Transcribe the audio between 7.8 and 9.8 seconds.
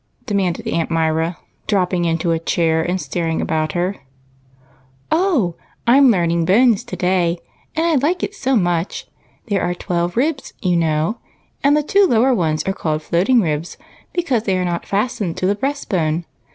I like it so much. There are